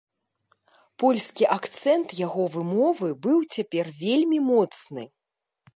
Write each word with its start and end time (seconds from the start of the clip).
Польскі 1.03 1.43
акцэнт 1.57 2.15
яго 2.25 2.43
вымовы 2.57 3.09
быў 3.27 3.37
цяпер 3.57 3.85
вельмі 4.03 4.39
моцны. 4.51 5.03